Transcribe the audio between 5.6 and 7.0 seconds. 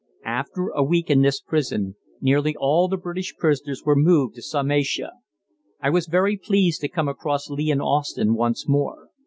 I was very pleased to